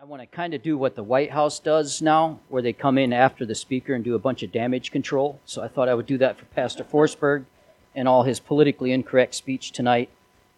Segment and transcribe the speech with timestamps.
[0.00, 2.96] I want to kind of do what the White House does now, where they come
[2.96, 5.38] in after the speaker and do a bunch of damage control.
[5.44, 7.44] So I thought I would do that for Pastor Forsberg
[7.94, 10.08] and all his politically incorrect speech tonight,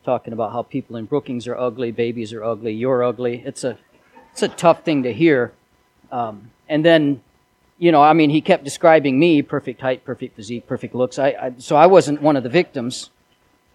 [0.04, 3.42] talking about how people in Brookings are ugly, babies are ugly, you're ugly.
[3.44, 3.76] It's a,
[4.30, 5.52] it's a tough thing to hear.
[6.12, 7.20] Um, and then,
[7.80, 11.18] you know, I mean, he kept describing me perfect height, perfect physique, perfect looks.
[11.18, 13.10] I, I, so I wasn't one of the victims,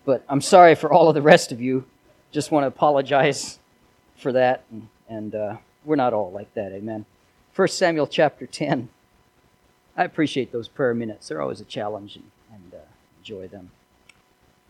[0.05, 1.83] but I'm sorry for all of the rest of you.
[2.31, 3.59] Just want to apologize
[4.15, 4.63] for that.
[4.71, 7.05] And, and uh, we're not all like that, amen.
[7.55, 8.89] 1 Samuel chapter 10.
[9.95, 11.27] I appreciate those prayer minutes.
[11.27, 12.85] They're always a challenge and, and uh,
[13.19, 13.71] enjoy them.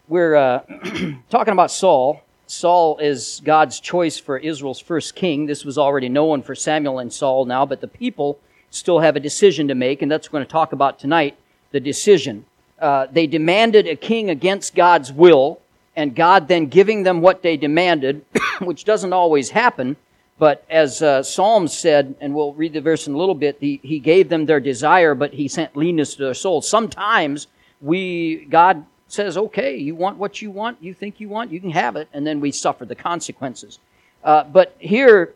[0.07, 0.59] We're uh,
[1.29, 2.21] talking about Saul.
[2.45, 5.45] Saul is God's choice for Israel's first king.
[5.45, 9.19] This was already known for Samuel and Saul now, but the people still have a
[9.19, 11.37] decision to make, and that's what we're going to talk about tonight
[11.71, 12.45] the decision.
[12.79, 15.59] Uh, they demanded a king against God's will,
[15.95, 18.23] and God then giving them what they demanded,
[18.59, 19.97] which doesn't always happen,
[20.39, 23.79] but as uh, Psalms said, and we'll read the verse in a little bit, he,
[23.83, 26.69] he gave them their desire, but he sent leanness to their souls.
[26.69, 27.47] Sometimes
[27.81, 31.71] we, God says, okay, you want what you want, you think you want, you can
[31.71, 33.79] have it, and then we suffer the consequences.
[34.23, 35.33] Uh, but here,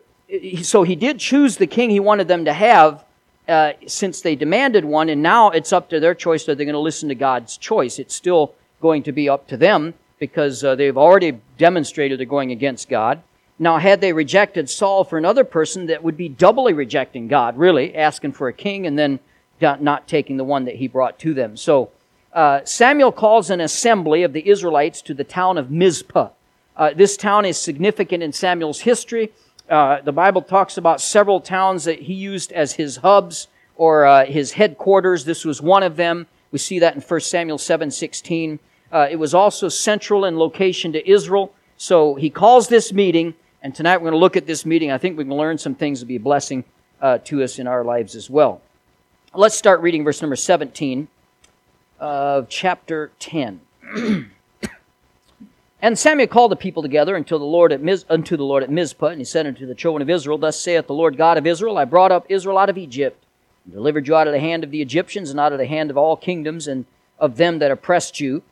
[0.62, 3.04] so he did choose the king he wanted them to have
[3.48, 6.74] uh, since they demanded one, and now it's up to their choice that they're going
[6.74, 7.98] to listen to God's choice.
[7.98, 12.52] It's still going to be up to them because uh, they've already demonstrated they're going
[12.52, 13.20] against God.
[13.62, 17.94] Now, had they rejected Saul for another person, that would be doubly rejecting God, really,
[17.94, 19.20] asking for a king and then
[19.60, 21.56] not taking the one that he brought to them.
[21.56, 21.90] So,
[22.32, 26.30] uh, Samuel calls an assembly of the Israelites to the town of Mizpah.
[26.76, 29.30] Uh, this town is significant in Samuel's history.
[29.70, 33.46] Uh, the Bible talks about several towns that he used as his hubs
[33.76, 35.24] or uh, his headquarters.
[35.24, 36.26] This was one of them.
[36.50, 38.58] We see that in 1 Samuel 7 16.
[38.90, 41.54] Uh, it was also central in location to Israel.
[41.76, 44.90] So he calls this meeting and tonight we're going to look at this meeting.
[44.90, 46.64] I think we can learn some things to be a blessing
[47.00, 48.60] uh, to us in our lives as well.
[49.34, 51.06] Let's start reading verse number 17
[52.00, 53.60] of chapter 10.
[55.80, 58.70] and Samuel called the people together until the Lord at Miz, unto the Lord at
[58.70, 61.46] Mizpah, and he said unto the children of Israel, Thus saith the Lord God of
[61.46, 63.24] Israel, I brought up Israel out of Egypt,
[63.64, 65.88] and delivered you out of the hand of the Egyptians, and out of the hand
[65.88, 66.84] of all kingdoms, and
[67.16, 68.42] of them that oppressed you.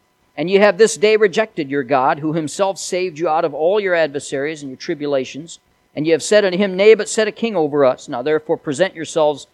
[0.41, 3.79] And ye have this day rejected your God, who himself saved you out of all
[3.79, 5.59] your adversaries and your tribulations.
[5.95, 8.09] And ye have said unto him, Nay, but set a king over us.
[8.09, 9.49] Now therefore present yourselves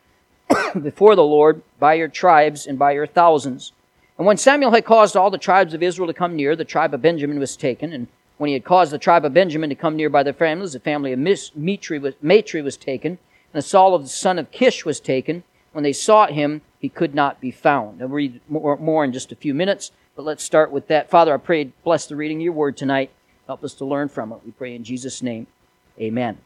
[0.80, 3.72] before the Lord by your tribes and by your thousands.
[4.16, 6.94] And when Samuel had caused all the tribes of Israel to come near, the tribe
[6.94, 7.92] of Benjamin was taken.
[7.92, 8.06] And
[8.38, 10.78] when he had caused the tribe of Benjamin to come near by their families, the
[10.78, 13.10] family of Matri was, taken.
[13.10, 13.18] And
[13.54, 15.42] the Saul of the son of Kish was taken.
[15.72, 18.00] When they sought him, he could not be found.
[18.00, 19.90] I'll read more in just a few minutes.
[20.16, 21.10] But let's start with that.
[21.10, 23.10] Father, I pray, bless the reading of your word tonight.
[23.46, 24.38] Help us to learn from it.
[24.46, 25.46] We pray in Jesus' name.
[26.00, 26.38] Amen.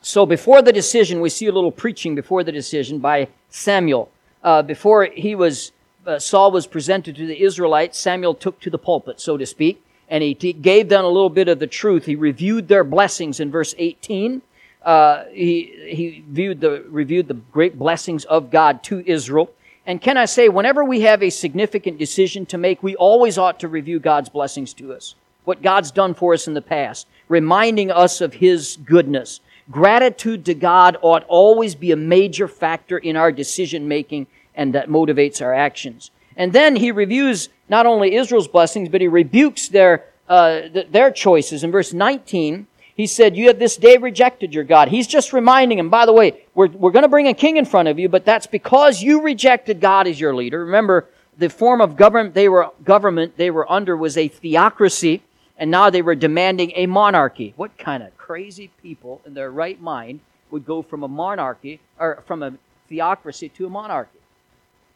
[0.00, 4.10] So before the decision, we see a little preaching before the decision by Samuel.
[4.44, 5.72] Uh, before he was,
[6.06, 9.84] uh, Saul was presented to the Israelites, Samuel took to the pulpit, so to speak,
[10.08, 12.04] and he t- gave them a little bit of the truth.
[12.04, 14.40] He reviewed their blessings in verse 18.
[14.84, 19.50] Uh, he he viewed the, reviewed the great blessings of God to Israel.
[19.86, 23.60] And can I say, whenever we have a significant decision to make, we always ought
[23.60, 25.14] to review God's blessings to us,
[25.44, 29.40] what God's done for us in the past, reminding us of His goodness.
[29.70, 34.88] Gratitude to God ought always be a major factor in our decision making and that
[34.88, 36.10] motivates our actions.
[36.36, 41.64] And then he reviews not only Israel's blessings, but he rebukes their, uh, their choices.
[41.64, 44.88] In verse 19, he said, You have this day rejected your God.
[44.88, 47.64] He's just reminding him, by the way, we're, we're going to bring a king in
[47.64, 50.64] front of you, but that's because you rejected God as your leader.
[50.64, 55.22] Remember, the form of government they were, government they were under was a theocracy,
[55.58, 57.52] and now they were demanding a monarchy.
[57.56, 62.22] What kind of crazy people in their right mind would go from a monarchy, or
[62.26, 62.54] from a
[62.88, 64.18] theocracy to a monarchy?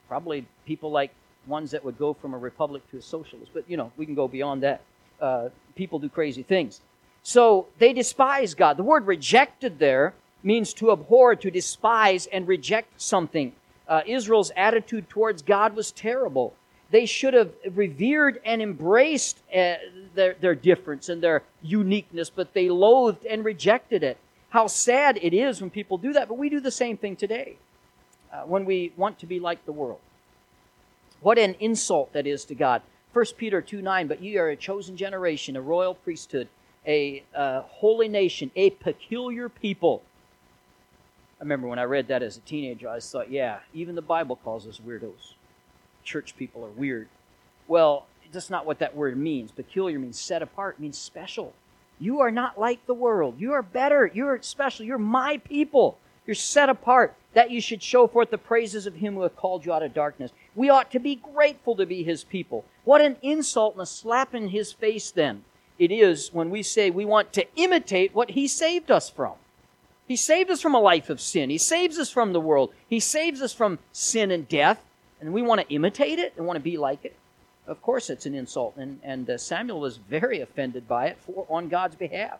[0.06, 1.10] Probably people like
[1.48, 4.14] ones that would go from a republic to a socialist, but you know, we can
[4.14, 4.82] go beyond that.
[5.20, 6.80] Uh, people do crazy things.
[7.28, 8.78] So they despise God.
[8.78, 13.52] The word rejected there means to abhor, to despise, and reject something.
[13.86, 16.54] Uh, Israel's attitude towards God was terrible.
[16.90, 19.74] They should have revered and embraced uh,
[20.14, 24.16] their, their difference and their uniqueness, but they loathed and rejected it.
[24.48, 27.56] How sad it is when people do that, but we do the same thing today
[28.32, 30.00] uh, when we want to be like the world.
[31.20, 32.80] What an insult that is to God.
[33.12, 36.48] 1 Peter 2 9, but ye are a chosen generation, a royal priesthood
[36.88, 40.02] a uh, holy nation, a peculiar people.
[41.38, 44.36] I remember when I read that as a teenager, I thought, yeah, even the Bible
[44.36, 45.34] calls us weirdos.
[46.02, 47.08] Church people are weird.
[47.68, 49.52] Well, that's not what that word means.
[49.52, 51.52] Peculiar means set apart, means special.
[52.00, 53.38] You are not like the world.
[53.38, 54.10] You are better.
[54.12, 54.86] You're special.
[54.86, 55.98] You're my people.
[56.26, 57.14] You're set apart.
[57.34, 59.94] That you should show forth the praises of him who hath called you out of
[59.94, 60.32] darkness.
[60.54, 62.64] We ought to be grateful to be his people.
[62.84, 65.44] What an insult and a slap in his face then
[65.78, 69.34] it is when we say we want to imitate what he saved us from.
[70.06, 71.50] He saved us from a life of sin.
[71.50, 72.72] He saves us from the world.
[72.88, 74.82] He saves us from sin and death.
[75.20, 77.14] And we want to imitate it and want to be like it.
[77.66, 78.76] Of course, it's an insult.
[78.76, 82.38] And, and uh, Samuel was very offended by it for, on God's behalf.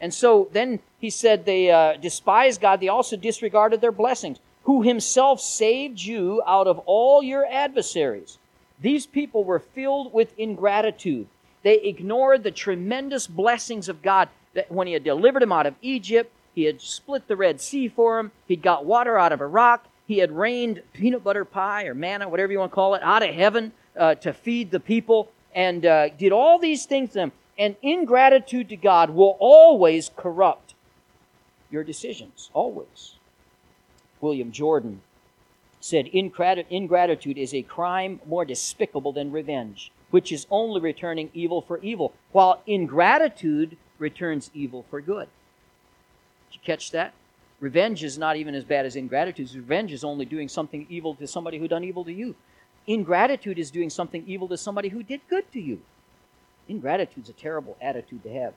[0.00, 2.80] And so then he said they uh, despised God.
[2.80, 8.38] They also disregarded their blessings, who himself saved you out of all your adversaries.
[8.80, 11.26] These people were filled with ingratitude.
[11.64, 15.74] They ignored the tremendous blessings of God that when he had delivered them out of
[15.82, 18.30] Egypt, he had split the Red Sea for them.
[18.46, 19.88] He'd got water out of a rock.
[20.06, 23.22] He had rained peanut butter pie or manna, whatever you want to call it, out
[23.22, 27.32] of heaven uh, to feed the people and uh, did all these things to them.
[27.58, 30.74] And ingratitude to God will always corrupt
[31.70, 33.14] your decisions, always.
[34.20, 35.00] William Jordan
[35.80, 41.78] said, Ingratitude is a crime more despicable than revenge, which is only returning evil for
[41.78, 45.26] evil, while ingratitude returns evil for good
[46.48, 47.14] Did you catch that?
[47.58, 49.52] Revenge is not even as bad as ingratitude.
[49.52, 52.36] Revenge is only doing something evil to somebody who done evil to you.
[52.86, 55.80] Ingratitude is doing something evil to somebody who did good to you.
[56.68, 58.54] Ingratitude is a terrible attitude to have.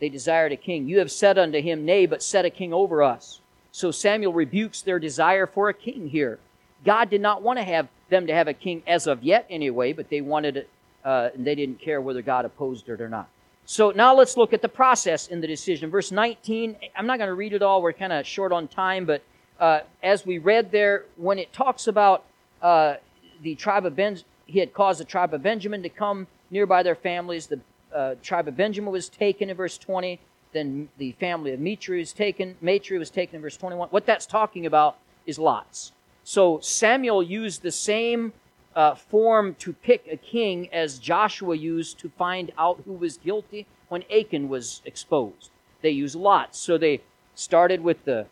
[0.00, 0.88] They desired a king.
[0.88, 3.40] You have said unto him, Nay, but set a king over us.
[3.70, 6.40] So Samuel rebukes their desire for a king here.
[6.84, 9.92] God did not want to have them to have a king as of yet, anyway,
[9.92, 10.68] but they wanted it,
[11.08, 13.30] uh, and they didn't care whether God opposed it or not.
[13.64, 15.88] So now let's look at the process in the decision.
[15.88, 17.80] Verse 19, I'm not going to read it all.
[17.80, 19.22] We're kind of short on time, but
[19.58, 22.24] uh, as we read there, when it talks about
[22.60, 22.96] uh,
[23.40, 26.94] the tribe of Ben, he had caused the tribe of Benjamin to come nearby their
[26.94, 27.46] families.
[27.46, 27.60] The
[27.94, 30.20] uh, tribe of Benjamin was taken in verse 20.
[30.52, 32.54] Then the family of Matri was taken.
[32.60, 33.88] Matri was taken in verse 21.
[33.88, 35.92] What that's talking about is lots.
[36.24, 38.34] So Samuel used the same
[38.78, 43.66] uh, form to pick a king as Joshua used to find out who was guilty
[43.88, 45.50] when Achan was exposed.
[45.82, 46.60] They used lots.
[46.60, 47.00] So they
[47.34, 48.26] started with the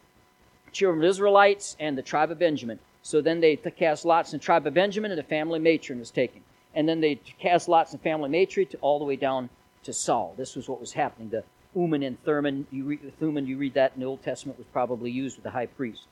[0.70, 2.78] children of Israelites and the tribe of Benjamin.
[3.02, 6.12] So then they cast lots in the tribe of Benjamin and the family matron was
[6.12, 6.42] taken.
[6.76, 9.50] And then they cast lots in family matron to all the way down
[9.82, 10.32] to Saul.
[10.36, 11.30] This was what was happening.
[11.30, 11.42] The
[11.74, 15.10] Urim and Thummim, you read, Thummim, you read that in the Old Testament, was probably
[15.10, 16.02] used with the high priest.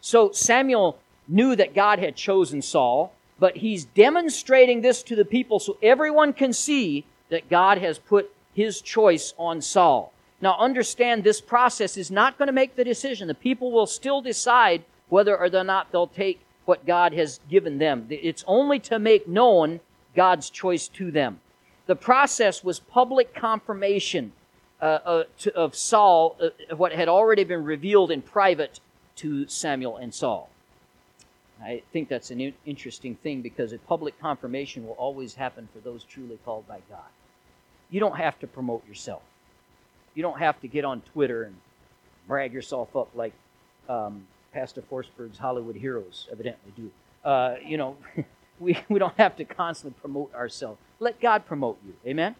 [0.00, 0.96] So Samuel
[1.26, 6.32] knew that God had chosen Saul but he's demonstrating this to the people so everyone
[6.32, 10.12] can see that God has put his choice on Saul.
[10.42, 13.28] Now, understand this process is not going to make the decision.
[13.28, 18.06] The people will still decide whether or not they'll take what God has given them.
[18.10, 19.80] It's only to make known
[20.14, 21.40] God's choice to them.
[21.86, 24.32] The process was public confirmation
[24.80, 28.80] uh, uh, to, of Saul, uh, what had already been revealed in private
[29.16, 30.48] to Samuel and Saul.
[31.62, 36.04] I think that's an interesting thing because a public confirmation will always happen for those
[36.04, 37.04] truly called by God.
[37.90, 39.22] You don't have to promote yourself.
[40.14, 41.56] You don't have to get on Twitter and
[42.26, 43.32] brag yourself up like
[43.88, 46.90] um, Pastor Forsberg's Hollywood heroes evidently do.
[47.24, 47.96] Uh, you know,
[48.60, 50.78] we, we don't have to constantly promote ourselves.
[50.98, 51.94] Let God promote you.
[52.06, 52.36] Amen?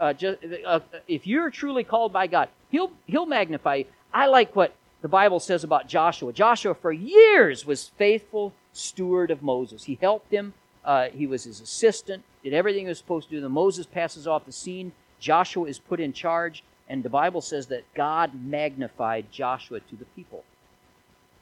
[0.00, 3.84] Uh, just, uh, if you're truly called by God, He'll, he'll magnify you.
[4.12, 4.74] I like what
[5.04, 6.32] the Bible says about Joshua.
[6.32, 9.84] Joshua, for years, was faithful steward of Moses.
[9.84, 10.54] He helped him.
[10.82, 13.40] Uh, he was his assistant, did everything he was supposed to do.
[13.42, 14.92] Then Moses passes off the scene.
[15.20, 20.06] Joshua is put in charge, and the Bible says that God magnified Joshua to the
[20.16, 20.42] people.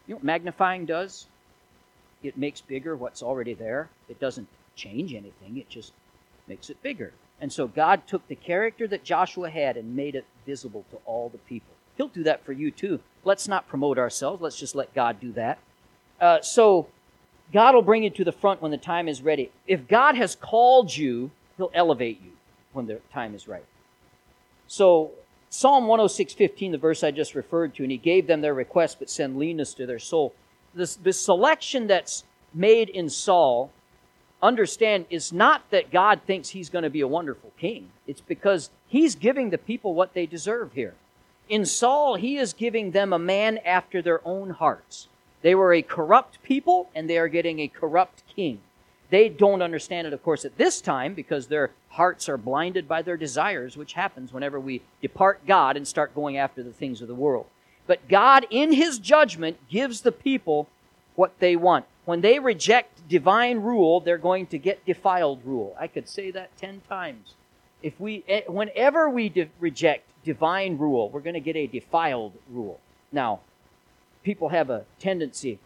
[0.09, 1.29] You know what magnifying does?
[2.21, 3.91] It makes bigger what's already there.
[4.09, 5.93] It doesn't change anything, it just
[6.49, 7.13] makes it bigger.
[7.41, 11.29] And so God took the character that Joshua had and made it visible to all
[11.29, 11.75] the people.
[11.97, 13.01] He'll do that for you too.
[13.25, 14.43] Let's not promote ourselves.
[14.43, 15.59] Let's just let God do that.
[16.21, 16.89] Uh, so
[17.53, 19.51] God will bring you to the front when the time is ready.
[19.67, 22.33] If God has called you, He'll elevate you
[22.73, 23.65] when the time is right.
[24.67, 25.11] So,
[25.51, 29.11] Psalm 106:15, the verse I just referred to, and He gave them their request, but
[29.11, 30.35] send leanness to their soul.
[30.75, 33.71] This, this selection that's made in Saul,
[34.43, 37.91] understand, is not that God thinks he's going to be a wonderful king.
[38.07, 40.95] It's because He's giving the people what they deserve here.
[41.49, 45.09] In Saul, He is giving them a man after their own hearts.
[45.43, 48.61] They were a corrupt people, and they are getting a corrupt king.
[49.11, 53.03] They don't understand it, of course, at this time because their hearts are blinded by
[53.03, 57.09] their desires, which happens whenever we depart God and start going after the things of
[57.09, 57.47] the world.
[57.87, 60.69] But God, in His judgment, gives the people
[61.15, 61.85] what they want.
[62.05, 65.77] When they reject divine rule, they're going to get defiled rule.
[65.79, 67.35] I could say that ten times.
[67.83, 71.11] If we, eh, whenever we de- reject divine rule.
[71.11, 72.81] We're going to get a defiled rule.
[73.11, 73.41] Now,
[74.23, 75.59] people have a tendency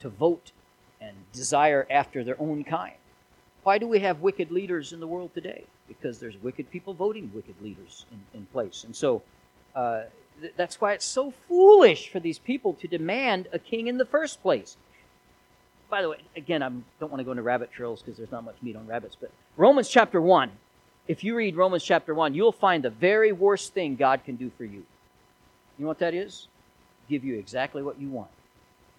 [0.00, 0.52] to vote
[1.00, 2.94] and desire after their own kind.
[3.62, 5.64] Why do we have wicked leaders in the world today?
[5.88, 8.84] Because there's wicked people voting wicked leaders in, in place.
[8.84, 9.22] And so
[9.74, 10.02] uh,
[10.40, 14.04] th- that's why it's so foolish for these people to demand a king in the
[14.04, 14.76] first place.
[15.88, 16.68] By the way, again, I
[17.00, 19.30] don't want to go into rabbit trails because there's not much meat on rabbits, but
[19.56, 20.50] Romans chapter 1,
[21.08, 24.50] if you read Romans chapter 1, you'll find the very worst thing God can do
[24.56, 24.84] for you.
[25.78, 26.48] You know what that is?
[27.08, 28.30] Give you exactly what you want.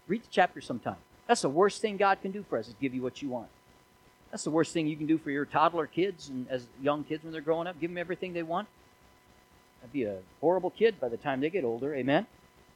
[0.07, 0.95] Read the chapter sometime.
[1.27, 3.49] That's the worst thing God can do for us is give you what you want.
[4.31, 7.23] That's the worst thing you can do for your toddler kids and as young kids
[7.23, 7.79] when they're growing up.
[7.79, 8.67] Give them everything they want.
[9.81, 11.93] That'd be a horrible kid by the time they get older.
[11.95, 12.25] Amen.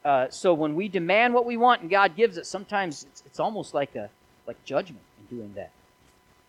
[0.04, 3.40] Uh, so when we demand what we want and God gives it, sometimes it's, it's
[3.40, 4.10] almost like a
[4.48, 5.72] like judgment in doing that.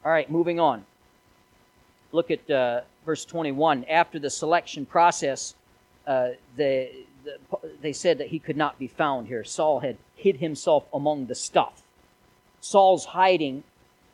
[0.05, 0.85] All right, moving on.
[2.13, 3.85] Look at uh, verse 21.
[3.87, 5.55] After the selection process,
[6.07, 7.39] uh, they, the,
[7.81, 9.45] they said that he could not be found here.
[9.45, 11.83] Saul had hid himself among the stuff.
[12.61, 13.65] Saul's hiding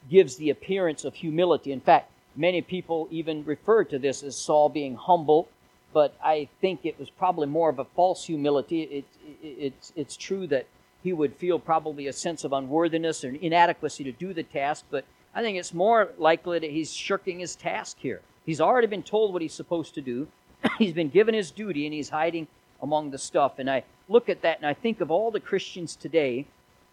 [0.08, 1.72] gives the appearance of humility.
[1.72, 5.48] In fact, many people even refer to this as Saul being humble,
[5.92, 8.82] but I think it was probably more of a false humility.
[8.82, 9.04] It,
[9.42, 10.66] it, it's, it's true that
[11.02, 15.04] he would feel probably a sense of unworthiness or inadequacy to do the task, but
[15.34, 18.20] I think it's more likely that he's shirking his task here.
[18.46, 20.28] He's already been told what he's supposed to do.
[20.78, 22.46] he's been given his duty and he's hiding
[22.82, 23.58] among the stuff.
[23.58, 26.46] And I look at that and I think of all the Christians today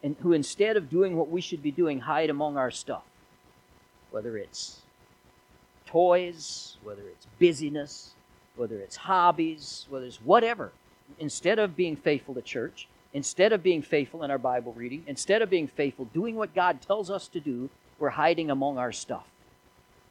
[0.03, 3.03] and who instead of doing what we should be doing hide among our stuff.
[4.11, 4.81] Whether it's
[5.85, 8.13] toys, whether it's busyness,
[8.55, 10.71] whether it's hobbies, whether it's whatever.
[11.19, 15.41] Instead of being faithful to church, instead of being faithful in our Bible reading, instead
[15.41, 19.25] of being faithful doing what God tells us to do, we're hiding among our stuff.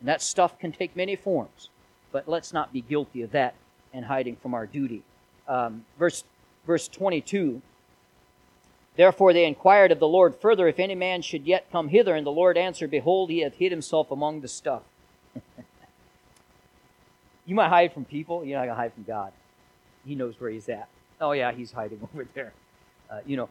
[0.00, 1.70] And that stuff can take many forms,
[2.12, 3.54] but let's not be guilty of that
[3.92, 5.02] and hiding from our duty.
[5.48, 6.24] Um, verse,
[6.66, 7.62] verse 22
[8.96, 12.24] Therefore they inquired of the Lord further if any man should yet come hither, and
[12.24, 14.82] the Lord answered, Behold, he hath hid himself among the stuff.
[17.46, 19.32] you might hide from people, you're not going to hide from God.
[20.06, 20.88] He knows where he's at.
[21.20, 22.52] Oh, yeah, he's hiding over there.
[23.10, 23.48] Uh, you know,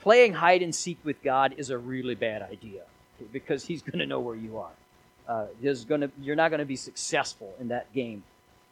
[0.00, 2.84] playing hide and seek with God is a really bad idea
[3.32, 4.70] because he's going to know where you are.
[5.28, 8.22] Uh, there's to, you're not going to be successful in that game.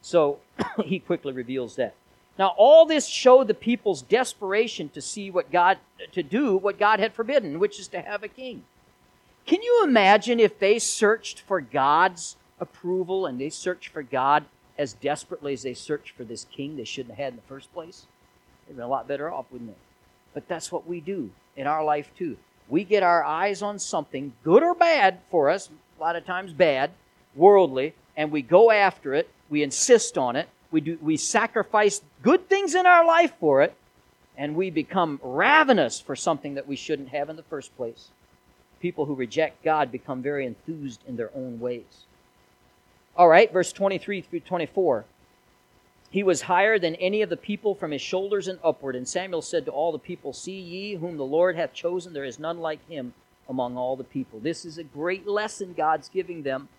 [0.01, 0.39] So
[0.85, 1.93] he quickly reveals that.
[2.39, 5.79] Now, all this showed the people's desperation to see what God,
[6.11, 8.63] to do what God had forbidden, which is to have a king.
[9.45, 14.45] Can you imagine if they searched for God's approval and they searched for God
[14.77, 17.73] as desperately as they searched for this king they shouldn't have had in the first
[17.73, 18.05] place?
[18.67, 19.77] They'd been a lot better off, wouldn't they?
[20.33, 22.37] But that's what we do in our life too.
[22.69, 26.53] We get our eyes on something, good or bad for us, a lot of times
[26.53, 26.91] bad,
[27.35, 32.49] worldly, and we go after it, we insist on it, we, do, we sacrifice good
[32.49, 33.75] things in our life for it,
[34.37, 38.09] and we become ravenous for something that we shouldn't have in the first place.
[38.79, 42.05] People who reject God become very enthused in their own ways.
[43.15, 45.05] All right, verse 23 through 24.
[46.09, 48.95] He was higher than any of the people from his shoulders and upward.
[48.95, 52.23] And Samuel said to all the people, See ye whom the Lord hath chosen, there
[52.23, 53.13] is none like him
[53.49, 54.39] among all the people.
[54.39, 56.69] This is a great lesson God's giving them.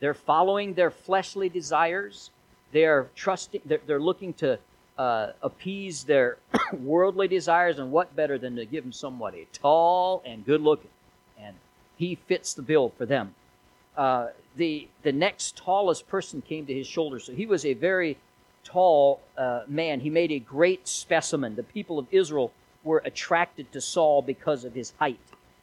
[0.00, 2.30] They're following their fleshly desires.
[2.72, 3.62] They're trusting.
[3.64, 4.58] They're, they're looking to
[4.96, 6.38] uh, appease their
[6.72, 10.90] worldly desires, and what better than to give them somebody tall and good looking,
[11.40, 11.56] and
[11.96, 13.34] he fits the bill for them.
[13.96, 18.18] Uh, the the next tallest person came to his shoulder, so he was a very
[18.68, 20.00] tall uh, man.
[20.00, 21.56] He made a great specimen.
[21.56, 22.52] The people of Israel
[22.84, 25.20] were attracted to Saul because of his height.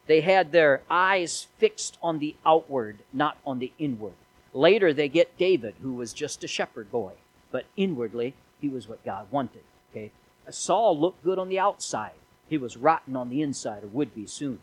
[0.07, 4.13] They had their eyes fixed on the outward, not on the inward.
[4.53, 7.13] Later, they get David, who was just a shepherd boy,
[7.51, 9.63] but inwardly, he was what God wanted.
[9.91, 10.11] Okay,
[10.49, 14.25] Saul looked good on the outside; he was rotten on the inside, or would be
[14.25, 14.59] soon.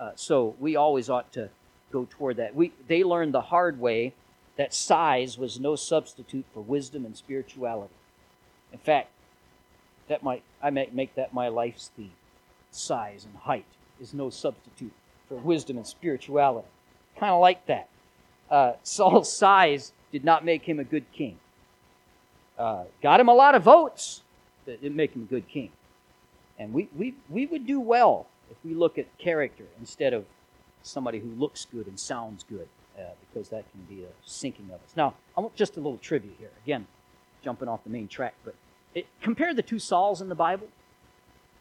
[0.00, 1.50] Uh, so we always ought to
[1.92, 2.54] go toward that.
[2.54, 4.14] We they learned the hard way
[4.58, 7.94] that size was no substitute for wisdom and spirituality.
[8.72, 9.08] In fact,
[10.08, 12.12] that might I might make that my life's theme.
[12.70, 13.64] Size and height
[13.98, 14.92] is no substitute
[15.28, 16.68] for wisdom and spirituality.
[17.16, 17.88] Kind of like that
[18.50, 21.38] uh, Saul's size did not make him a good king.
[22.58, 24.22] Uh, got him a lot of votes,
[24.64, 25.70] but it didn't make him a good king.
[26.58, 30.24] And we, we, we would do well if we look at character instead of
[30.82, 32.68] somebody who looks good and sounds good,
[32.98, 34.92] uh, because that can be a sinking of us.
[34.96, 36.50] Now, I want just a little trivia here.
[36.64, 36.86] Again,
[37.42, 38.54] jumping off the main track, but
[38.94, 40.68] it, compare the two Sauls in the Bible.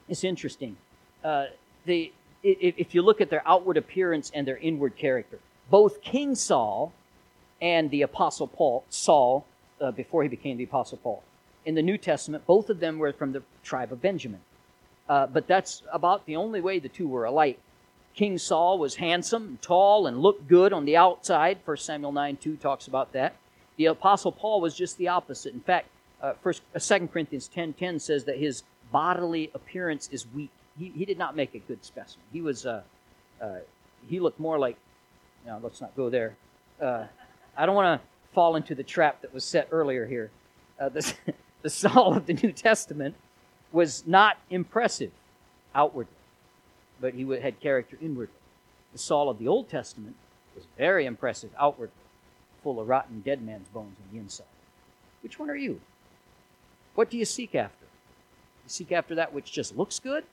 [0.10, 0.78] It's interesting.
[1.24, 1.46] Uh,
[1.86, 2.12] the,
[2.44, 5.40] if you look at their outward appearance and their inward character,
[5.70, 6.94] both King Saul
[7.62, 9.46] and the Apostle Paul, Saul,
[9.82, 11.24] uh, before he became the Apostle Paul,
[11.66, 12.46] in the New Testament.
[12.46, 14.40] Both of them were from the tribe of Benjamin.
[15.10, 17.60] Uh, but that's about the only way the two were alike.
[18.18, 21.60] King Saul was handsome, and tall, and looked good on the outside.
[21.64, 23.36] 1 Samuel 9 2 talks about that.
[23.78, 25.54] The Apostle Paul was just the opposite.
[25.54, 25.88] In fact,
[26.22, 30.50] uh, first, uh, 2 Corinthians 10 10 says that his bodily appearance is weak.
[30.80, 32.26] He, he did not make a good specimen.
[32.34, 32.82] He was uh,
[33.40, 33.60] uh,
[34.10, 34.78] he looked more like.
[35.46, 36.36] No, let's not go there.
[36.82, 37.06] Uh,
[37.56, 40.32] I don't want to fall into the trap that was set earlier here.
[40.80, 41.14] Uh, the,
[41.62, 43.16] the Saul of the New Testament
[43.72, 45.12] was not impressive
[45.74, 46.17] outwardly,
[47.00, 48.34] but he had character inwardly.
[48.94, 50.16] The Saul of the Old Testament
[50.56, 51.94] was very impressive outwardly,
[52.64, 54.48] full of rotten dead man's bones on the inside.
[55.22, 55.82] Which one are you?
[56.96, 57.86] What do you seek after?
[58.66, 60.24] You seek after that which just looks good,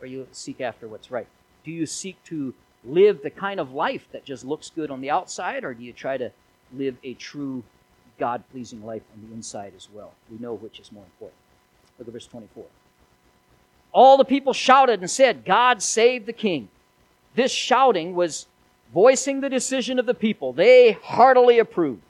[0.00, 1.28] or you seek after what's right?
[1.64, 5.10] Do you seek to live the kind of life that just looks good on the
[5.10, 6.30] outside, or do you try to
[6.72, 7.62] live a true
[8.18, 10.12] God pleasing life on the inside as well?
[10.30, 11.38] We know which is more important.
[11.98, 12.64] Look at verse 24.
[13.94, 16.68] All the people shouted and said, God save the king.
[17.36, 18.46] This shouting was
[18.92, 20.52] voicing the decision of the people.
[20.52, 22.02] They heartily approved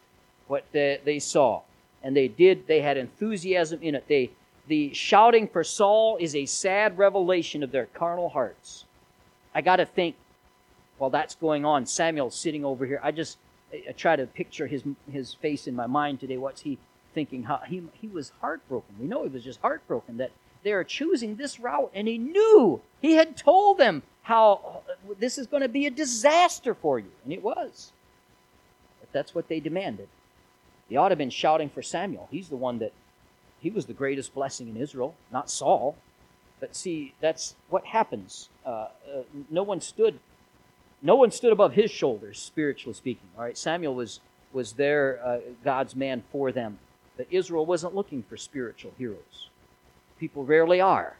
[0.48, 1.60] what they, they saw.
[2.02, 4.06] And they did, they had enthusiasm in it.
[4.08, 4.30] They,
[4.66, 8.86] the shouting for Saul is a sad revelation of their carnal hearts.
[9.54, 10.16] I got to think
[10.98, 13.00] while that's going on, Samuel's sitting over here.
[13.02, 13.38] I just
[13.72, 16.36] I try to picture his his face in my mind today.
[16.36, 16.78] What's he
[17.14, 17.42] thinking?
[17.42, 18.94] How he he was heartbroken.
[19.00, 20.30] We know he was just heartbroken that
[20.64, 24.80] they are choosing this route, and he knew he had told them how
[25.18, 27.92] this is going to be a disaster for you, and it was.
[29.00, 30.08] But that's what they demanded.
[30.90, 32.28] They ought to have been shouting for Samuel.
[32.30, 32.92] He's the one that
[33.60, 35.96] he was the greatest blessing in Israel, not Saul.
[36.60, 38.48] But see, that's what happens.
[38.64, 38.88] Uh, uh,
[39.50, 40.18] no one stood,
[41.02, 43.28] no one stood above his shoulders, spiritually speaking.
[43.36, 44.20] All right, Samuel was
[44.52, 46.78] was there, uh, God's man for them.
[47.16, 49.48] But Israel wasn't looking for spiritual heroes.
[50.18, 51.16] People rarely are.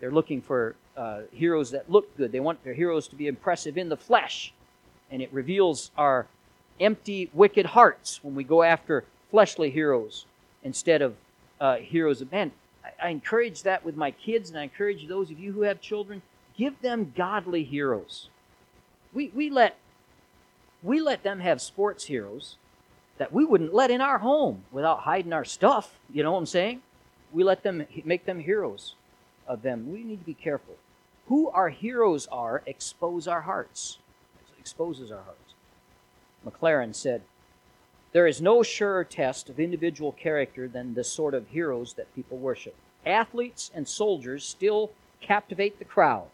[0.00, 2.32] They're looking for uh, heroes that look good.
[2.32, 4.52] They want their heroes to be impressive in the flesh,
[5.10, 6.26] and it reveals our
[6.80, 10.26] empty, wicked hearts when we go after fleshly heroes
[10.62, 11.16] instead of
[11.60, 12.52] uh, heroes of men.
[13.02, 16.22] I encourage that with my kids, and I encourage those of you who have children,
[16.56, 18.28] give them godly heroes.
[19.12, 19.76] We, we, let,
[20.82, 22.56] we let them have sports heroes
[23.18, 25.98] that we wouldn't let in our home without hiding our stuff.
[26.12, 26.82] You know what I'm saying?
[27.34, 28.94] We let them make them heroes
[29.46, 29.92] of them.
[29.92, 30.76] We need to be careful.
[31.26, 33.98] Who our heroes are expose our hearts.
[34.40, 35.54] It exposes our hearts.
[36.46, 37.22] Maclaren said,
[38.12, 42.38] There is no surer test of individual character than the sort of heroes that people
[42.38, 46.28] worship athletes and soldiers still captivate the crowd.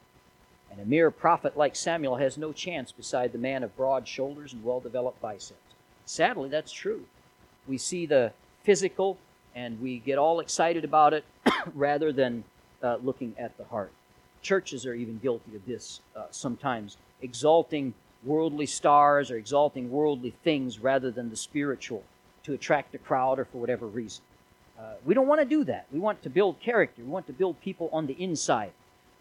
[0.71, 4.53] And a mere prophet like Samuel has no chance beside the man of broad shoulders
[4.53, 5.59] and well developed biceps.
[6.05, 7.07] Sadly, that's true.
[7.67, 8.33] We see the
[8.63, 9.19] physical
[9.55, 11.25] and we get all excited about it
[11.75, 12.45] rather than
[12.83, 13.93] uh, looking at the heart.
[14.43, 20.79] Churches are even guilty of this uh, sometimes, exalting worldly stars or exalting worldly things
[20.79, 22.03] rather than the spiritual
[22.43, 24.23] to attract a crowd or for whatever reason.
[24.79, 25.87] Uh, we don't want to do that.
[25.93, 27.03] We want to build character.
[27.03, 28.73] We want to build people on the inside.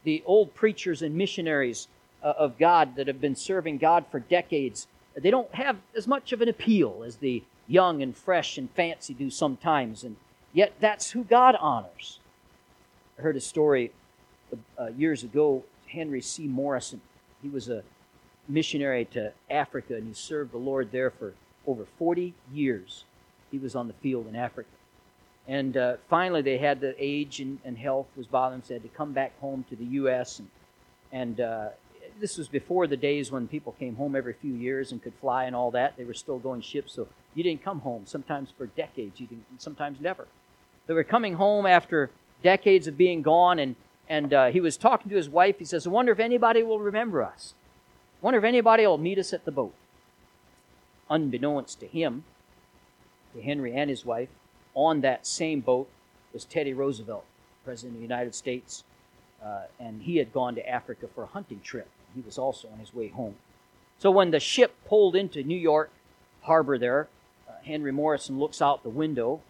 [0.03, 1.87] The old preachers and missionaries
[2.23, 6.31] uh, of God that have been serving God for decades, they don't have as much
[6.31, 10.17] of an appeal as the young and fresh and fancy do sometimes, and
[10.51, 12.19] yet that's who God honors.
[13.17, 13.91] I heard a story
[14.77, 15.63] uh, years ago.
[15.87, 16.47] Henry C.
[16.47, 17.01] Morrison.
[17.41, 17.83] He was a
[18.47, 21.33] missionary to Africa, and he served the Lord there for
[21.65, 23.05] over 40 years.
[23.51, 24.69] He was on the field in Africa.
[25.47, 28.83] And uh, finally, they had the age and, and, health was bothering so they had
[28.83, 30.39] to come back home to the U.S.
[30.39, 30.49] And,
[31.11, 31.69] and uh,
[32.19, 35.45] this was before the days when people came home every few years and could fly
[35.45, 35.97] and all that.
[35.97, 38.03] They were still going ships, so you didn't come home.
[38.05, 40.27] Sometimes for decades, you didn't, sometimes never.
[40.87, 42.09] They were coming home after
[42.43, 43.75] decades of being gone, and
[44.07, 45.59] and uh, he was talking to his wife.
[45.59, 47.53] He says, "I wonder if anybody will remember us.
[48.21, 49.73] I wonder if anybody will meet us at the boat."
[51.09, 52.23] Unbeknownst to him,
[53.35, 54.29] to Henry and his wife,
[54.75, 55.89] on that same boat
[56.33, 57.25] was Teddy Roosevelt,
[57.65, 58.83] President of the United States,
[59.43, 61.87] uh, and he had gone to Africa for a hunting trip.
[62.15, 63.35] He was also on his way home.
[63.97, 65.91] So when the ship pulled into New York
[66.41, 67.07] harbor there,
[67.47, 69.41] uh, Henry Morrison looks out the window,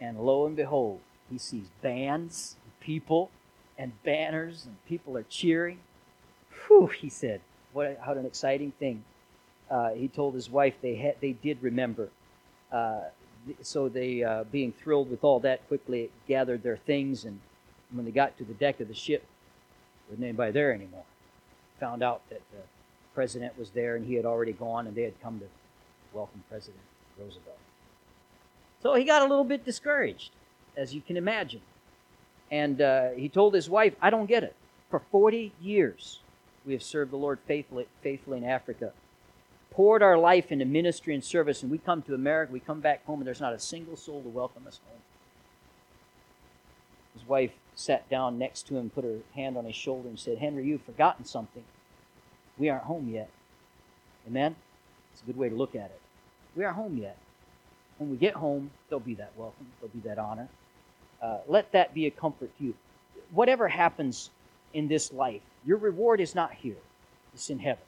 [0.00, 1.00] and lo and behold,
[1.30, 3.30] he sees bands, and people,
[3.76, 5.80] and banners, and people are cheering.
[6.66, 7.40] Whew, he said,
[7.72, 9.04] what, what an exciting thing.
[9.68, 12.08] Uh, he told his wife they, had, they did remember
[12.72, 13.00] uh,
[13.62, 17.40] so they, uh, being thrilled with all that, quickly gathered their things, and
[17.92, 19.24] when they got to the deck of the ship,
[20.08, 21.04] wasn't anybody there anymore.
[21.80, 22.62] Found out that the
[23.14, 25.46] president was there, and he had already gone, and they had come to
[26.12, 26.82] welcome President
[27.18, 27.58] Roosevelt.
[28.82, 30.30] So he got a little bit discouraged.
[30.76, 31.60] as you can imagine.
[32.50, 34.54] And uh, he told his wife, I don't get it.
[34.90, 36.20] For 40 years,
[36.64, 38.92] we have served the Lord faithfully, faithfully in Africa,
[39.70, 43.04] poured our life into ministry and service, and we come to America, we come back
[43.04, 45.00] home, and there's not a single soul to welcome us home.
[47.14, 50.38] His wife sat down next to him, put her hand on his shoulder, and said,
[50.38, 51.62] Henry, you've forgotten something.
[52.58, 53.28] We aren't home yet.
[54.26, 54.56] Amen?
[55.12, 56.00] It's a good way to look at it.
[56.56, 57.18] We aren't home yet.
[57.98, 60.48] When we get home, there'll be that welcome, there'll be that honor.
[61.22, 62.74] Uh, let that be a comfort to you.
[63.30, 64.30] Whatever happens
[64.72, 66.76] in this life, your reward is not here,
[67.34, 67.84] it's in heaven.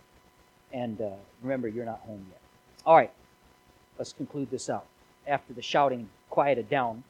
[0.73, 1.11] And uh,
[1.43, 2.41] remember, you're not home yet.
[2.85, 3.13] All right,
[3.99, 4.87] let's conclude this out.
[5.27, 7.05] After the shouting quieted down,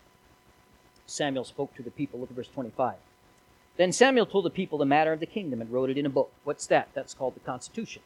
[1.08, 2.20] Samuel spoke to the people.
[2.20, 2.94] Look at verse 25.
[3.76, 6.10] Then Samuel told the people the matter of the kingdom and wrote it in a
[6.10, 6.30] book.
[6.44, 6.88] What's that?
[6.94, 8.02] That's called the Constitution,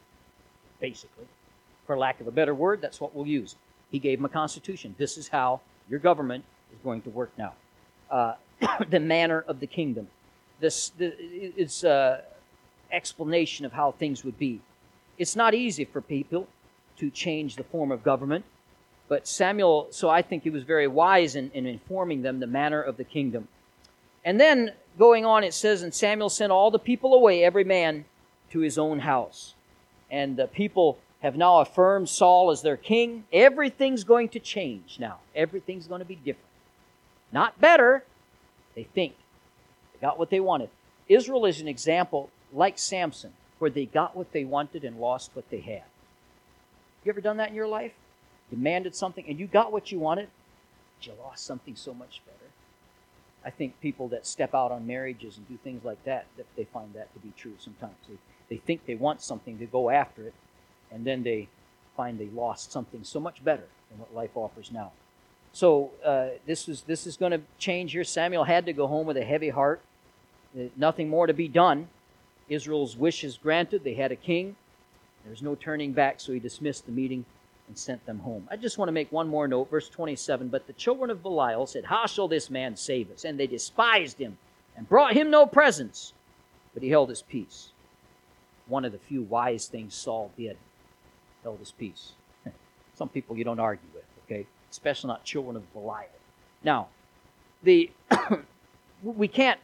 [0.79, 1.25] basically.
[1.85, 3.55] For lack of a better word, that's what we'll use.
[3.91, 4.95] He gave them a constitution.
[4.97, 7.53] This is how your government is going to work now.
[8.09, 8.35] Uh,
[8.89, 10.07] the manner of the kingdom.
[10.59, 12.21] This, the, it's uh,
[12.91, 14.61] explanation of how things would be.
[15.17, 16.47] It's not easy for people
[16.97, 18.45] to change the form of government,
[19.13, 22.81] but Samuel, so I think he was very wise in, in informing them the manner
[22.81, 23.47] of the kingdom.
[24.25, 28.05] And then going on, it says, And Samuel sent all the people away, every man
[28.49, 29.53] to his own house.
[30.09, 33.25] And the people have now affirmed Saul as their king.
[33.31, 35.19] Everything's going to change now.
[35.35, 36.49] Everything's going to be different.
[37.31, 38.03] Not better,
[38.73, 39.13] they think.
[39.93, 40.69] They got what they wanted.
[41.07, 45.51] Israel is an example like Samson, where they got what they wanted and lost what
[45.51, 45.83] they had.
[47.05, 47.91] You ever done that in your life?
[48.53, 50.29] Demanded something and you got what you wanted,
[50.95, 52.37] but you lost something so much better.
[53.43, 56.65] I think people that step out on marriages and do things like that, that they
[56.65, 57.95] find that to be true sometimes.
[58.07, 58.17] They,
[58.49, 60.35] they think they want something to go after it,
[60.91, 61.49] and then they
[61.97, 64.91] find they lost something so much better than what life offers now.
[65.51, 68.03] So uh, this is this is going to change here.
[68.03, 69.81] Samuel had to go home with a heavy heart.
[70.77, 71.87] Nothing more to be done.
[72.49, 73.83] Israel's wish is granted.
[73.83, 74.55] They had a king.
[75.25, 77.25] There's no turning back, so he dismissed the meeting
[77.67, 78.47] and sent them home.
[78.51, 80.49] I just want to make one more note, verse 27.
[80.49, 83.23] But the children of Belial said, How shall this man save us?
[83.23, 84.37] And they despised him
[84.75, 86.13] and brought him no presents.
[86.73, 87.69] But he held his peace.
[88.67, 90.57] One of the few wise things Saul did,
[91.43, 92.13] held his peace.
[92.95, 94.45] Some people you don't argue with, okay?
[94.71, 96.07] Especially not children of Belial.
[96.63, 96.87] Now,
[97.61, 97.91] the
[99.03, 99.59] we can't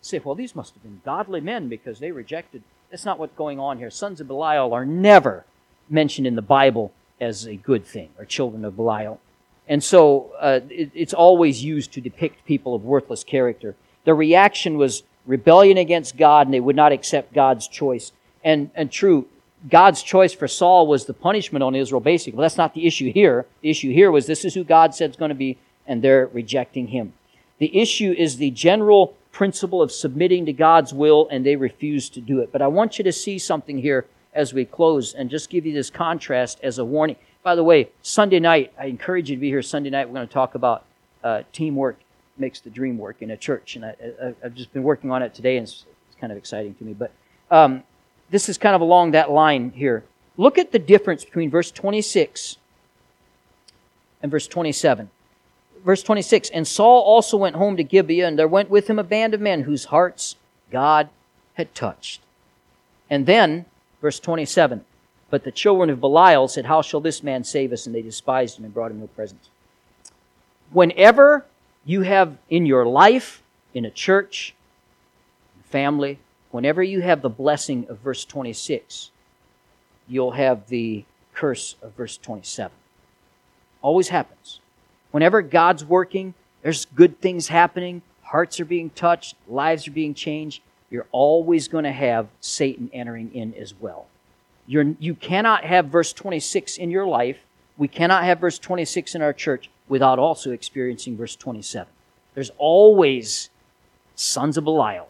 [0.00, 2.62] say, well, these must have been godly men because they rejected.
[2.90, 3.90] That's not what's going on here.
[3.90, 5.44] Sons of Belial are never
[5.88, 9.20] mentioned in the Bible as a good thing, or children of Belial.
[9.68, 13.74] And so uh, it, it's always used to depict people of worthless character.
[14.04, 18.12] Their reaction was rebellion against God, and they would not accept God's choice.
[18.44, 19.26] And, and true,
[19.68, 22.36] God's choice for Saul was the punishment on Israel, basically.
[22.36, 23.46] But that's not the issue here.
[23.62, 26.26] The issue here was this is who God said is going to be, and they're
[26.28, 27.14] rejecting him.
[27.58, 32.20] The issue is the general principle of submitting to God's will, and they refuse to
[32.20, 32.52] do it.
[32.52, 35.72] But I want you to see something here as we close and just give you
[35.72, 37.16] this contrast as a warning.
[37.42, 40.08] By the way, Sunday night, I encourage you to be here Sunday night.
[40.08, 40.84] We're going to talk about
[41.24, 41.98] uh, teamwork
[42.38, 43.76] makes the dream work in a church.
[43.76, 43.94] And I,
[44.42, 46.92] have just been working on it today, and it's, it's kind of exciting to me.
[46.92, 47.12] But
[47.50, 47.82] um,
[48.30, 50.04] this is kind of along that line here.
[50.36, 52.58] Look at the difference between verse 26
[54.22, 55.10] and verse 27.
[55.84, 59.04] Verse 26 And Saul also went home to Gibeah, and there went with him a
[59.04, 60.36] band of men whose hearts
[60.70, 61.08] God
[61.54, 62.20] had touched.
[63.08, 63.64] And then
[64.06, 64.84] Verse 27
[65.30, 67.86] But the children of Belial said, How shall this man save us?
[67.86, 69.48] And they despised him and brought him no presents.
[70.70, 71.44] Whenever
[71.84, 73.42] you have in your life,
[73.74, 74.54] in a church,
[75.64, 76.20] family,
[76.52, 79.10] whenever you have the blessing of verse 26,
[80.06, 82.70] you'll have the curse of verse 27.
[83.82, 84.60] Always happens.
[85.10, 90.62] Whenever God's working, there's good things happening, hearts are being touched, lives are being changed
[90.90, 94.06] you're always going to have Satan entering in as well.
[94.66, 97.38] You're, you cannot have verse 26 in your life.
[97.76, 101.88] We cannot have verse 26 in our church without also experiencing verse 27.
[102.34, 103.50] There's always
[104.14, 105.08] sons of Belial.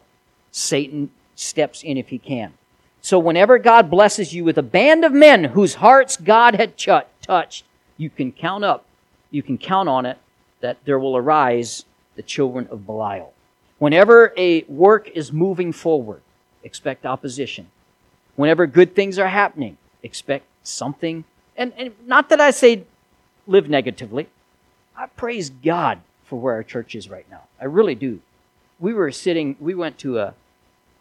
[0.51, 2.53] Satan steps in if he can.
[3.01, 6.89] So whenever God blesses you with a band of men whose hearts God had ch-
[7.21, 7.63] touched,
[7.95, 8.85] you can count up,
[9.31, 10.17] you can count on it
[10.61, 11.85] that there will arise
[12.15, 13.33] the children of Belial.
[13.79, 16.21] Whenever a work is moving forward,
[16.63, 17.69] expect opposition.
[18.35, 21.23] Whenever good things are happening, expect something.
[21.55, 22.83] And, and not that I say
[23.45, 24.27] live negatively.
[24.95, 27.43] I praise God for where our church is right now.
[27.61, 28.19] I really do.
[28.79, 30.33] We were sitting, we went to a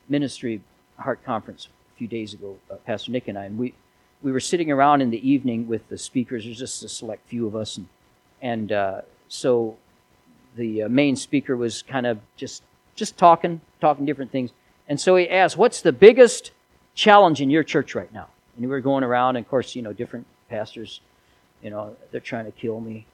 [0.09, 0.61] ministry
[0.99, 3.75] heart conference a few days ago, uh, Pastor Nick and I, and we,
[4.23, 6.45] we were sitting around in the evening with the speakers.
[6.45, 7.77] There's just a select few of us.
[7.77, 7.89] And,
[8.41, 9.77] and uh, so
[10.57, 12.63] the uh, main speaker was kind of just
[12.95, 14.51] just talking, talking different things.
[14.89, 16.53] And so he asked, "What's the biggest
[16.95, 19.83] challenge in your church right now?" And we were going around, and of course, you
[19.83, 21.01] know, different pastors,
[21.63, 23.07] you know, they're trying to kill me.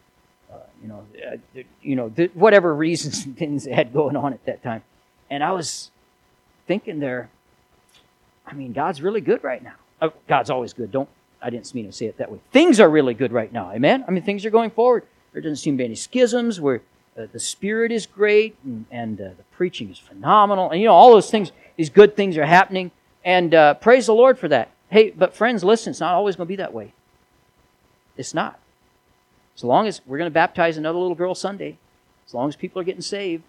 [0.52, 4.44] Uh, you know, uh, you know, whatever reasons and things they had going on at
[4.44, 4.82] that time.
[5.30, 5.90] And I was
[6.66, 7.30] thinking there,
[8.46, 9.76] I mean, God's really good right now.
[10.02, 10.92] Oh, God's always good.
[10.92, 11.08] Don't
[11.42, 12.38] I didn't mean to say it that way.
[12.52, 13.72] Things are really good right now.
[13.72, 14.04] Amen.
[14.06, 15.04] I mean, things are going forward.
[15.32, 16.60] There doesn't seem to be any schisms.
[16.60, 16.82] Where
[17.16, 20.94] uh, the spirit is great and, and uh, the preaching is phenomenal, and you know
[20.94, 21.52] all those things.
[21.76, 22.90] These good things are happening,
[23.24, 24.70] and uh, praise the Lord for that.
[24.90, 26.92] Hey, but friends, listen, it's not always going to be that way.
[28.16, 28.58] It's not.
[29.56, 31.78] As long as we're going to baptize another little girl Sunday,
[32.26, 33.42] as long as people are getting saved,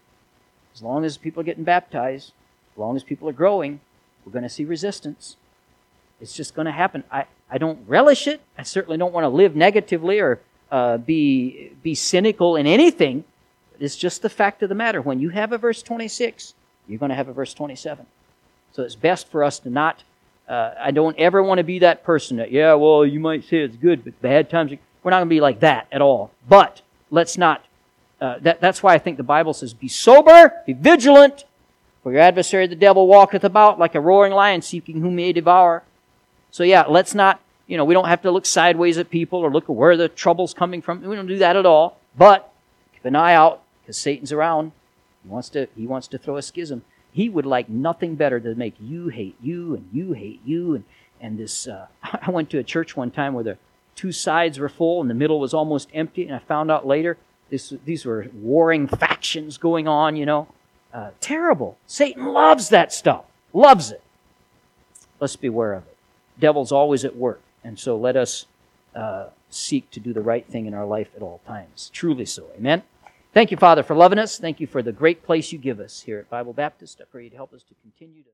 [0.73, 2.31] as long as people are getting baptized,
[2.73, 3.79] as long as people are growing,
[4.25, 5.37] we're going to see resistance.
[6.19, 7.03] It's just going to happen.
[7.11, 8.41] I, I don't relish it.
[8.57, 10.39] I certainly don't want to live negatively or
[10.71, 13.25] uh, be, be cynical in anything.
[13.83, 15.01] It's just the fact of the matter.
[15.01, 16.53] When you have a verse 26,
[16.87, 18.05] you're going to have a verse 27.
[18.71, 20.03] So it's best for us to not
[20.47, 23.59] uh, I don't ever want to be that person that, yeah, well, you might say
[23.59, 24.71] it's good, but bad times.
[25.01, 26.31] We're not going to be like that at all.
[26.47, 27.63] But let's not.
[28.19, 31.45] Uh, that, that's why I think the Bible says, be sober, be vigilant,
[32.03, 35.33] for your adversary the devil walketh about like a roaring lion seeking whom he may
[35.33, 35.83] devour.
[36.51, 39.51] So yeah, let's not, you know, we don't have to look sideways at people or
[39.51, 41.01] look at where the trouble's coming from.
[41.01, 41.97] We don't do that at all.
[42.17, 42.53] But
[42.93, 44.71] keep an eye out because Satan's around.
[45.23, 46.83] He wants to, he wants to throw a schism.
[47.11, 50.75] He would like nothing better than to make you hate you and you hate you.
[50.75, 50.83] And
[51.21, 53.57] and this uh, i went to a church one time where the
[53.95, 56.25] two sides were full and the middle was almost empty.
[56.25, 57.17] And i found out later
[57.49, 60.47] this, these were warring factions going on you know.
[60.93, 61.75] Uh, terrible.
[61.87, 63.25] Satan loves that stuff.
[63.51, 64.03] Loves it.
[65.19, 65.97] Let's beware of it.
[66.39, 67.41] Devil's always at work.
[67.63, 68.45] And so let us
[68.95, 71.89] uh, seek to do the right thing in our life at all times.
[71.93, 72.45] Truly so.
[72.55, 72.83] Amen
[73.33, 74.37] Thank you, Father, for loving us.
[74.37, 77.01] Thank you for the great place you give us here at Bible Baptist.
[77.01, 78.21] I pray you'd help us to continue to.